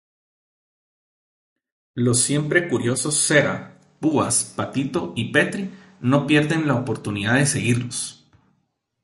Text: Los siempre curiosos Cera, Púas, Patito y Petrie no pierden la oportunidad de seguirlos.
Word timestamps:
Los 1.93 2.21
siempre 2.21 2.67
curiosos 2.67 3.13
Cera, 3.27 3.77
Púas, 3.99 4.45
Patito 4.55 5.13
y 5.15 5.31
Petrie 5.31 5.69
no 5.99 6.25
pierden 6.25 6.67
la 6.67 6.73
oportunidad 6.73 7.35
de 7.35 7.45
seguirlos. 7.45 8.27